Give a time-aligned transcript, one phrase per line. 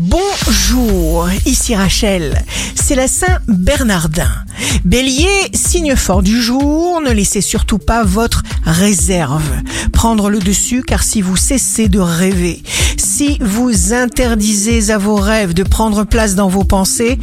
[0.00, 2.44] Bonjour, ici Rachel.
[2.76, 4.30] C'est la Saint Bernardin.
[4.84, 9.42] Bélier, signe fort du jour, ne laissez surtout pas votre réserve
[9.98, 12.62] prendre le dessus car si vous cessez de rêver,
[12.96, 17.18] si vous interdisez à vos rêves de prendre place dans vos pensées,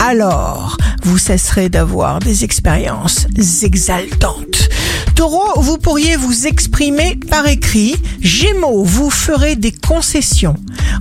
[0.00, 3.28] alors vous cesserez d'avoir des expériences
[3.62, 4.68] exaltantes.
[5.14, 7.94] Taureau, vous pourriez vous exprimer par écrit.
[8.20, 10.56] Gémeaux, vous ferez des concessions.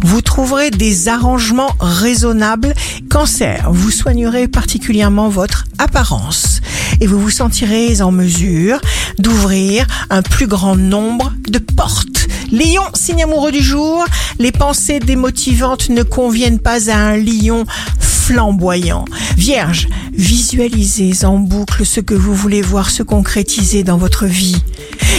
[0.06, 2.76] Vous trouverez des arrangements raisonnables.
[3.10, 6.62] Cancer, vous soignerez particulièrement votre apparence
[7.02, 8.80] et vous vous sentirez en mesure
[9.18, 12.28] d'ouvrir un plus grand nombre de portes.
[12.52, 14.06] Lion, signe amoureux du jour,
[14.38, 17.66] les pensées démotivantes ne conviennent pas à un lion
[18.00, 19.06] flamboyant.
[19.38, 19.88] Vierge,
[20.18, 24.58] visualisez en boucle ce que vous voulez voir se concrétiser dans votre vie.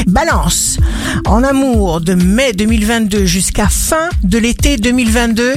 [0.06, 0.78] Balance,
[1.26, 5.54] en amour de mai 2022 jusqu'à fin de l'été 2022,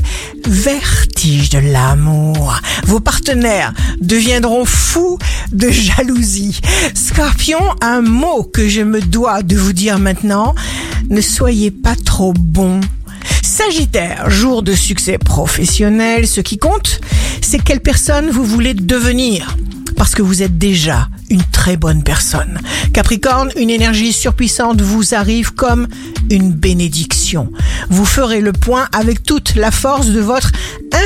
[0.48, 2.60] vertige de l'amour.
[2.86, 5.18] Vos partenaires deviendront fous
[5.52, 6.60] de jalousie.
[6.94, 10.56] Scorpion, un mot que je me dois de vous dire maintenant,
[11.10, 12.82] ne soyez pas trop bon.
[13.42, 17.02] Sagittaire, jour de succès professionnel, ce qui compte,
[17.42, 19.56] c'est quelle personne vous voulez devenir?
[19.96, 22.60] Parce que vous êtes déjà une très bonne personne.
[22.94, 25.88] Capricorne, une énergie surpuissante vous arrive comme
[26.30, 27.52] une bénédiction.
[27.90, 30.52] Vous ferez le point avec toute la force de votre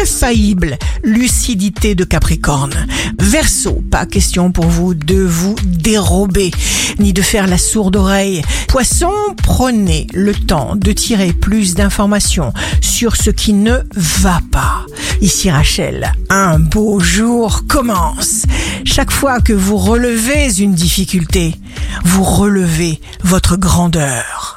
[0.02, 2.88] infaillible lucidité de Capricorne.
[3.20, 6.52] Verseau, pas question pour vous de vous dérober,
[7.00, 8.42] ni de faire la sourde oreille.
[8.68, 12.53] Poisson, prenez le temps de tirer plus d'informations
[12.94, 14.86] sur ce qui ne va pas.
[15.19, 18.44] Ici Rachel, un beau jour commence.
[18.85, 21.55] Chaque fois que vous relevez une difficulté,
[22.03, 24.53] vous relevez votre grandeur.